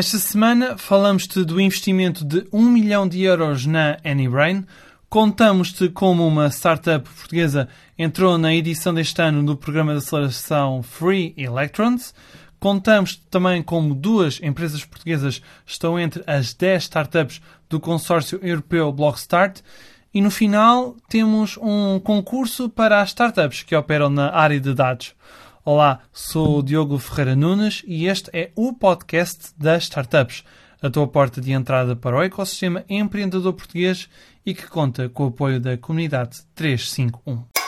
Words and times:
Esta 0.00 0.18
semana 0.18 0.78
falamos-te 0.78 1.44
do 1.44 1.60
investimento 1.60 2.24
de 2.24 2.46
1 2.50 2.70
milhão 2.70 3.06
de 3.06 3.20
euros 3.20 3.66
na 3.66 3.98
AnyBrain, 4.02 4.64
contamos-te 5.10 5.90
como 5.90 6.26
uma 6.26 6.48
startup 6.48 7.06
portuguesa 7.06 7.68
entrou 7.98 8.38
na 8.38 8.54
edição 8.54 8.94
deste 8.94 9.20
ano 9.20 9.44
do 9.44 9.54
programa 9.54 9.92
de 9.92 9.98
aceleração 9.98 10.82
Free 10.82 11.34
Electrons, 11.36 12.14
contamos 12.58 13.16
também 13.30 13.62
como 13.62 13.94
duas 13.94 14.40
empresas 14.42 14.82
portuguesas 14.86 15.42
estão 15.66 16.00
entre 16.00 16.24
as 16.26 16.54
10 16.54 16.84
startups 16.84 17.42
do 17.68 17.78
consórcio 17.78 18.40
europeu 18.42 18.90
Blockstart. 18.90 19.60
E 20.14 20.22
no 20.22 20.30
final 20.30 20.96
temos 21.10 21.58
um 21.58 22.00
concurso 22.00 22.70
para 22.70 23.02
as 23.02 23.10
startups 23.10 23.62
que 23.62 23.76
operam 23.76 24.08
na 24.08 24.34
área 24.34 24.58
de 24.58 24.72
dados. 24.72 25.14
Olá, 25.62 26.00
sou 26.10 26.58
o 26.58 26.62
Diogo 26.62 26.98
Ferreira 26.98 27.36
Nunes 27.36 27.82
e 27.86 28.06
este 28.06 28.30
é 28.32 28.50
o 28.56 28.72
podcast 28.72 29.52
das 29.58 29.82
startups, 29.82 30.42
a 30.80 30.88
tua 30.88 31.06
porta 31.06 31.38
de 31.38 31.52
entrada 31.52 31.94
para 31.94 32.16
o 32.16 32.22
ecossistema 32.22 32.82
empreendedor 32.88 33.52
português 33.52 34.08
e 34.44 34.54
que 34.54 34.66
conta 34.66 35.10
com 35.10 35.24
o 35.24 35.28
apoio 35.28 35.60
da 35.60 35.76
comunidade 35.76 36.38
351. 36.54 37.59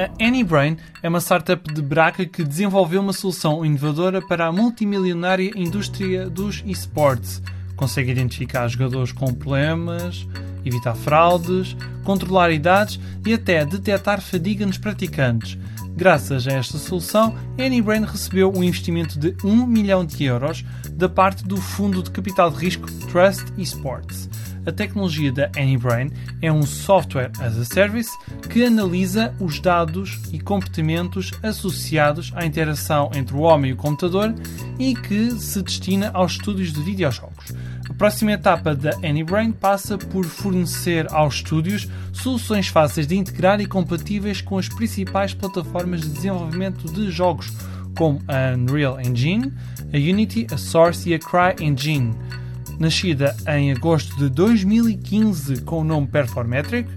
A 0.00 0.08
AnyBrain 0.24 0.78
é 1.02 1.10
uma 1.10 1.20
startup 1.20 1.74
de 1.74 1.82
Braga 1.82 2.24
que 2.24 2.42
desenvolveu 2.42 3.02
uma 3.02 3.12
solução 3.12 3.62
inovadora 3.66 4.26
para 4.26 4.46
a 4.46 4.52
multimilionária 4.52 5.50
indústria 5.54 6.30
dos 6.30 6.62
esportes. 6.64 7.42
Consegue 7.76 8.10
identificar 8.10 8.66
jogadores 8.66 9.12
com 9.12 9.34
problemas, 9.34 10.26
evitar 10.64 10.94
fraudes, 10.94 11.76
controlar 12.02 12.50
idades 12.50 12.98
e 13.26 13.34
até 13.34 13.66
detectar 13.66 14.22
fadiga 14.22 14.64
nos 14.64 14.78
praticantes. 14.78 15.58
Graças 15.94 16.48
a 16.48 16.52
esta 16.52 16.78
solução, 16.78 17.36
AnyBrain 17.58 18.06
recebeu 18.06 18.50
um 18.56 18.64
investimento 18.64 19.18
de 19.18 19.36
1 19.44 19.66
milhão 19.66 20.02
de 20.02 20.24
euros 20.24 20.64
da 20.92 21.10
parte 21.10 21.44
do 21.44 21.58
fundo 21.58 22.02
de 22.02 22.10
capital 22.10 22.50
de 22.50 22.56
risco 22.56 22.90
Trust 23.12 23.52
Esports. 23.58 24.30
A 24.66 24.72
tecnologia 24.72 25.32
da 25.32 25.50
AnyBrain 25.56 26.10
é 26.42 26.52
um 26.52 26.62
software 26.62 27.32
as 27.40 27.56
a 27.56 27.64
service 27.64 28.10
que 28.50 28.64
analisa 28.64 29.34
os 29.40 29.58
dados 29.58 30.20
e 30.32 30.38
comportamentos 30.38 31.30
associados 31.42 32.30
à 32.34 32.44
interação 32.44 33.10
entre 33.14 33.34
o 33.34 33.40
homem 33.40 33.70
e 33.70 33.74
o 33.74 33.76
computador 33.76 34.34
e 34.78 34.94
que 34.94 35.30
se 35.32 35.62
destina 35.62 36.10
aos 36.12 36.32
estudos 36.32 36.72
de 36.72 36.82
videojogos. 36.82 37.54
A 37.88 37.94
próxima 37.94 38.32
etapa 38.32 38.74
da 38.74 38.94
AnyBrain 38.96 39.50
passa 39.50 39.96
por 39.96 40.24
fornecer 40.24 41.06
aos 41.12 41.36
estúdios 41.36 41.88
soluções 42.12 42.68
fáceis 42.68 43.06
de 43.06 43.16
integrar 43.16 43.60
e 43.60 43.66
compatíveis 43.66 44.40
com 44.40 44.58
as 44.58 44.68
principais 44.68 45.34
plataformas 45.34 46.02
de 46.02 46.08
desenvolvimento 46.10 46.90
de 46.92 47.10
jogos, 47.10 47.50
como 47.96 48.20
a 48.28 48.54
Unreal 48.56 49.00
Engine, 49.00 49.52
a 49.92 49.96
Unity, 49.96 50.46
a 50.52 50.56
Source 50.56 51.08
e 51.08 51.14
a 51.14 51.18
CryEngine. 51.18 52.14
Nascida 52.80 53.36
em 53.46 53.70
agosto 53.70 54.16
de 54.16 54.30
2015 54.30 55.60
com 55.64 55.82
o 55.82 55.84
nome 55.84 56.06
Performetric, 56.06 56.88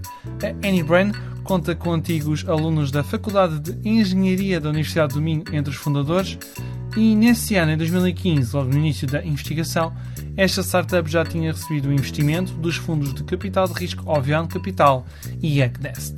a 0.42 0.66
AnyBrain 0.66 1.12
conta 1.42 1.74
com 1.74 1.92
antigos 1.92 2.42
alunos 2.48 2.90
da 2.90 3.04
Faculdade 3.04 3.60
de 3.60 3.86
Engenharia 3.86 4.58
da 4.58 4.70
Universidade 4.70 5.12
do 5.12 5.20
Minho 5.20 5.44
entre 5.52 5.70
os 5.70 5.76
fundadores 5.76 6.38
e 6.96 7.14
nesse 7.14 7.56
ano, 7.56 7.72
em 7.72 7.76
2015, 7.76 8.56
logo 8.56 8.70
no 8.70 8.78
início 8.78 9.06
da 9.06 9.22
investigação, 9.22 9.92
esta 10.38 10.62
startup 10.62 11.10
já 11.10 11.22
tinha 11.22 11.52
recebido 11.52 11.90
o 11.90 11.92
investimento 11.92 12.54
dos 12.54 12.76
fundos 12.76 13.12
de 13.12 13.22
capital 13.22 13.68
de 13.68 13.74
risco 13.74 14.10
Ovion 14.10 14.46
Capital 14.46 15.04
e 15.42 15.60
Egnest. 15.60 16.14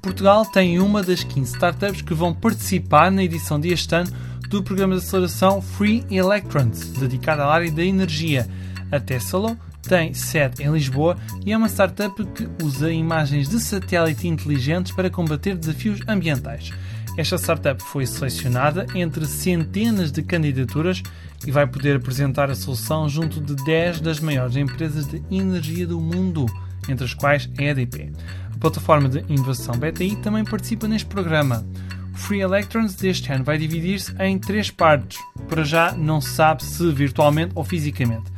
Portugal 0.00 0.46
tem 0.46 0.78
uma 0.78 1.02
das 1.02 1.24
15 1.24 1.52
startups 1.52 2.00
que 2.00 2.14
vão 2.14 2.32
participar 2.32 3.10
na 3.10 3.22
edição 3.22 3.60
deste 3.60 3.94
ano 3.94 4.10
do 4.48 4.62
programa 4.62 4.94
de 4.94 5.02
aceleração 5.02 5.60
Free 5.60 6.06
Electrons, 6.10 6.88
dedicado 6.92 7.42
à 7.42 7.52
área 7.52 7.70
da 7.70 7.84
energia, 7.84 8.48
a 8.90 9.00
Tesla 9.00 9.56
tem 9.82 10.12
sede 10.12 10.62
em 10.62 10.70
Lisboa 10.70 11.16
e 11.44 11.52
é 11.52 11.56
uma 11.56 11.68
startup 11.68 12.24
que 12.26 12.48
usa 12.62 12.92
imagens 12.92 13.48
de 13.48 13.58
satélite 13.58 14.28
inteligentes 14.28 14.92
para 14.92 15.10
combater 15.10 15.56
desafios 15.56 16.00
ambientais. 16.06 16.70
Esta 17.16 17.36
startup 17.36 17.82
foi 17.82 18.06
selecionada 18.06 18.86
entre 18.94 19.26
centenas 19.26 20.12
de 20.12 20.22
candidaturas 20.22 21.02
e 21.46 21.50
vai 21.50 21.66
poder 21.66 21.96
apresentar 21.96 22.50
a 22.50 22.54
solução 22.54 23.08
junto 23.08 23.40
de 23.40 23.56
10 23.64 24.00
das 24.00 24.20
maiores 24.20 24.56
empresas 24.56 25.06
de 25.06 25.22
energia 25.30 25.86
do 25.86 26.00
mundo, 26.00 26.46
entre 26.88 27.04
as 27.04 27.14
quais 27.14 27.50
a 27.58 27.62
EDP. 27.62 28.12
A 28.54 28.58
plataforma 28.58 29.08
de 29.08 29.24
inovação 29.28 29.74
BTI 29.74 30.16
também 30.16 30.44
participa 30.44 30.86
neste 30.86 31.08
programa. 31.08 31.66
O 32.12 32.16
Free 32.16 32.40
Electrons 32.40 32.94
deste 32.94 33.32
ano 33.32 33.42
vai 33.42 33.58
dividir-se 33.58 34.14
em 34.20 34.38
três 34.38 34.70
partes. 34.70 35.18
Para 35.48 35.64
já 35.64 35.92
não 35.92 36.20
se 36.20 36.30
sabe 36.30 36.64
se 36.64 36.92
virtualmente 36.92 37.52
ou 37.54 37.64
fisicamente 37.64 38.37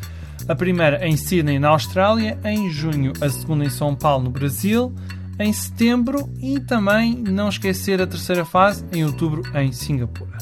a 0.51 0.55
primeira 0.57 1.07
em 1.07 1.17
Sydney, 1.17 1.61
na 1.61 1.69
Austrália, 1.69 2.37
em 2.45 2.69
junho, 2.69 3.13
a 3.21 3.29
segunda 3.29 3.65
em 3.65 3.71
São 3.71 3.95
Paulo, 3.95 4.25
no 4.25 4.31
Brasil, 4.31 4.93
em 5.39 5.53
setembro 5.53 6.29
e 6.41 6.59
também 6.59 7.15
não 7.15 7.49
esquecer 7.49 8.03
a 8.03 8.07
terceira 8.07 8.45
fase 8.45 8.85
em 8.93 9.05
outubro 9.05 9.45
em 9.57 9.71
Singapura. 9.71 10.39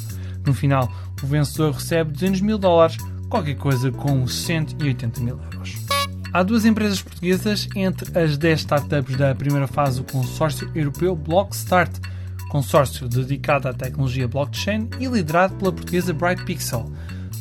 No 0.46 0.54
final, 0.54 0.90
o 1.22 1.26
vencedor 1.26 1.72
recebe 1.74 2.10
200 2.12 2.40
mil 2.40 2.56
dólares, 2.56 2.96
qualquer 3.28 3.56
coisa 3.56 3.92
com 3.92 4.26
180 4.26 5.20
mil 5.20 5.38
euros. 5.52 5.76
Há 6.32 6.42
duas 6.42 6.64
empresas 6.64 7.02
portuguesas 7.02 7.68
entre 7.76 8.18
as 8.18 8.38
10 8.38 8.60
startups 8.60 9.14
da 9.14 9.34
primeira 9.34 9.66
fase 9.66 10.00
do 10.00 10.10
consórcio 10.10 10.70
europeu 10.74 11.14
Blockstart, 11.14 11.92
consórcio 12.48 13.06
dedicado 13.10 13.68
à 13.68 13.74
tecnologia 13.74 14.26
blockchain 14.26 14.88
e 14.98 15.06
liderado 15.06 15.54
pela 15.56 15.70
portuguesa 15.70 16.14
Bright 16.14 16.46
Pixel. 16.46 16.90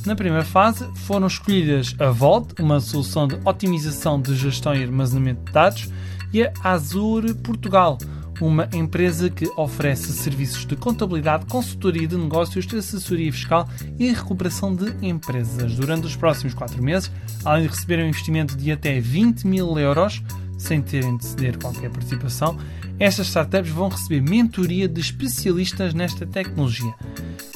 Na 0.08 0.16
primeira 0.16 0.46
fase 0.46 0.88
foram 0.96 1.28
escolhidas 1.28 1.94
a 2.00 2.10
Vault, 2.12 2.56
uma 2.62 2.80
solução 2.80 3.28
de 3.28 3.38
otimização 3.44 4.22
de 4.22 4.38
gestão 4.38 4.74
e 4.74 4.82
armazenamento 4.82 5.44
de 5.44 5.52
dados, 5.52 5.90
e 6.32 6.44
a 6.44 6.54
Azure 6.64 7.34
Portugal, 7.34 7.98
uma 8.40 8.70
empresa 8.72 9.30
que 9.30 9.52
oferece 9.58 10.14
serviços 10.14 10.66
de 10.66 10.78
contabilidade, 10.78 11.46
consultoria 11.48 12.08
de 12.08 12.16
negócios, 12.16 12.66
de 12.66 12.78
assessoria 12.78 13.30
fiscal 13.34 13.68
e 14.00 14.10
recuperação 14.14 14.74
de 14.74 14.96
empresas. 15.06 15.76
Durante 15.76 16.08
os 16.08 16.16
próximos 16.16 16.54
4 16.54 16.82
meses, 16.82 17.12
além 17.44 17.64
de 17.64 17.68
receber 17.68 18.00
um 18.00 18.08
investimento 18.08 18.56
de 18.56 18.72
até 18.72 19.02
20 19.02 19.46
mil 19.46 19.78
euros, 19.78 20.24
sem 20.58 20.82
terem 20.82 21.18
de 21.18 21.26
ceder 21.26 21.58
qualquer 21.58 21.90
participação, 21.90 22.58
estas 22.98 23.28
startups 23.28 23.72
vão 23.72 23.90
receber 23.90 24.22
mentoria 24.22 24.88
de 24.88 25.02
especialistas 25.02 25.94
nesta 25.94 26.26
tecnologia. 26.26 26.96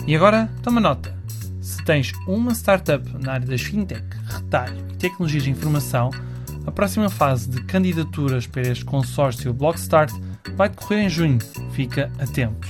E 0.05 0.13
agora, 0.13 0.51
toma 0.61 0.81
nota 0.81 1.21
se 1.61 1.83
tens 1.85 2.11
uma 2.27 2.53
startup 2.53 3.07
na 3.23 3.33
área 3.33 3.47
das 3.47 3.61
fintech, 3.61 4.03
retalho 4.25 4.85
e 4.91 4.97
tecnologias 4.97 5.43
de 5.43 5.51
informação, 5.51 6.09
a 6.65 6.71
próxima 6.71 7.09
fase 7.09 7.49
de 7.49 7.63
candidaturas 7.63 8.45
para 8.45 8.63
este 8.63 8.83
consórcio 8.83 9.53
Blockstart 9.53 10.11
vai 10.55 10.69
decorrer 10.69 11.05
em 11.05 11.09
junho. 11.09 11.39
Fica 11.71 12.11
a 12.19 12.27
tempo. 12.27 12.67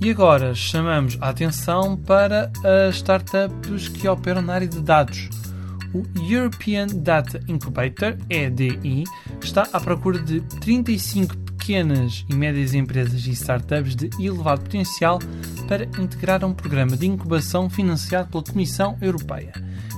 E 0.00 0.10
agora 0.10 0.54
chamamos 0.54 1.18
a 1.20 1.30
atenção 1.30 1.96
para 1.96 2.52
as 2.64 2.96
startups 2.96 3.88
que 3.88 4.06
operam 4.06 4.42
na 4.42 4.54
área 4.54 4.68
de 4.68 4.80
dados. 4.80 5.28
O 5.92 6.04
European 6.30 6.86
Data 6.86 7.40
Incubator, 7.48 8.16
EDI, 8.30 9.04
está 9.42 9.66
à 9.72 9.80
procura 9.80 10.18
de 10.18 10.40
35 10.60 11.34
pequenas 11.68 12.24
e 12.26 12.34
médias 12.34 12.72
empresas 12.72 13.26
e 13.26 13.32
startups 13.32 13.94
de 13.94 14.08
elevado 14.18 14.62
potencial 14.62 15.18
para 15.68 15.84
integrar 15.84 16.42
um 16.42 16.54
programa 16.54 16.96
de 16.96 17.06
incubação 17.06 17.68
financiado 17.68 18.30
pela 18.30 18.42
Comissão 18.42 18.96
Europeia. 19.02 19.52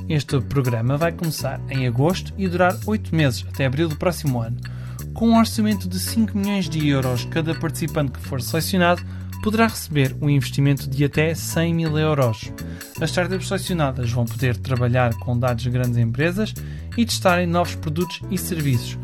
Este 0.09 0.41
programa 0.41 0.97
vai 0.97 1.13
começar 1.13 1.61
em 1.69 1.87
agosto 1.87 2.35
e 2.37 2.49
durar 2.49 2.77
8 2.85 3.15
meses, 3.15 3.47
até 3.49 3.67
abril 3.67 3.89
do 3.89 3.95
próximo 3.95 4.43
ano. 4.43 4.57
Com 5.15 5.29
um 5.29 5.39
orçamento 5.39 5.89
de 5.89 6.01
5 6.01 6.37
milhões 6.37 6.69
de 6.69 6.89
euros, 6.89 7.25
cada 7.27 7.55
participante 7.55 8.19
que 8.19 8.27
for 8.27 8.43
selecionado 8.43 9.01
poderá 9.41 9.69
receber 9.69 10.17
um 10.21 10.29
investimento 10.29 10.91
de 10.91 11.05
até 11.05 11.33
100 11.37 11.73
mil 11.73 11.97
euros. 11.97 12.53
As 13.01 13.11
startups 13.11 13.47
selecionadas 13.47 14.11
vão 14.11 14.25
poder 14.25 14.57
trabalhar 14.57 15.15
com 15.21 15.39
dados 15.39 15.63
de 15.63 15.71
grandes 15.71 15.99
empresas 15.99 16.53
e 16.97 17.07
testarem 17.07 17.47
novos 17.47 17.77
produtos 17.77 18.21
e 18.29 18.37
serviços 18.37 18.99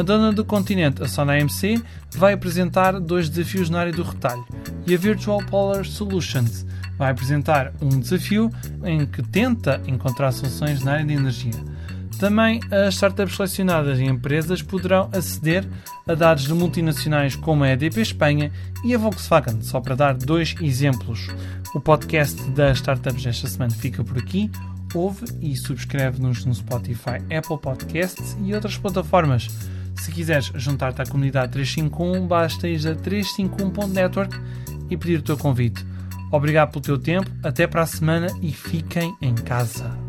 a 0.00 0.02
dona 0.02 0.32
do 0.32 0.44
continente, 0.44 1.02
a 1.02 1.08
Sona 1.08 1.34
AMC, 1.34 1.82
vai 2.12 2.32
apresentar 2.32 2.98
dois 2.98 3.28
desafios 3.28 3.68
na 3.68 3.80
área 3.80 3.92
do 3.92 4.02
retalho 4.02 4.44
e 4.86 4.94
a 4.94 4.98
Virtual 4.98 5.38
Polar 5.44 5.84
Solutions 5.84 6.66
vai 7.00 7.12
apresentar 7.12 7.72
um 7.80 7.88
desafio 7.88 8.50
em 8.84 9.06
que 9.06 9.22
tenta 9.22 9.80
encontrar 9.86 10.32
soluções 10.32 10.82
na 10.82 10.92
área 10.92 11.04
de 11.06 11.14
energia. 11.14 11.54
Também 12.18 12.60
as 12.70 12.94
startups 12.94 13.36
selecionadas 13.36 13.98
e 13.98 14.04
empresas 14.04 14.60
poderão 14.60 15.08
aceder 15.10 15.66
a 16.06 16.14
dados 16.14 16.44
de 16.44 16.52
multinacionais 16.52 17.34
como 17.34 17.64
a 17.64 17.70
EDP 17.70 18.02
Espanha 18.02 18.52
e 18.84 18.94
a 18.94 18.98
Volkswagen, 18.98 19.62
só 19.62 19.80
para 19.80 19.94
dar 19.94 20.12
dois 20.12 20.54
exemplos. 20.60 21.28
O 21.74 21.80
podcast 21.80 22.38
das 22.50 22.76
startups 22.76 23.22
desta 23.22 23.48
semana 23.48 23.72
fica 23.72 24.04
por 24.04 24.18
aqui. 24.18 24.50
ouve 24.94 25.24
e 25.40 25.56
subscreve-nos 25.56 26.44
no 26.44 26.54
Spotify, 26.54 27.22
Apple 27.34 27.58
Podcasts 27.62 28.36
e 28.44 28.52
outras 28.54 28.76
plataformas. 28.76 29.48
Se 30.00 30.10
quiseres 30.10 30.50
juntar-te 30.54 31.02
à 31.02 31.04
comunidade 31.04 31.52
351, 31.52 32.26
basta 32.26 32.66
ir 32.66 32.88
a 32.88 32.96
351.network 32.96 34.34
e 34.88 34.96
pedir 34.96 35.18
o 35.18 35.22
teu 35.22 35.36
convite. 35.36 35.84
Obrigado 36.32 36.70
pelo 36.70 36.82
teu 36.82 36.98
tempo, 36.98 37.30
até 37.42 37.66
para 37.66 37.82
a 37.82 37.86
semana 37.86 38.28
e 38.40 38.50
fiquem 38.50 39.14
em 39.20 39.34
casa. 39.34 39.99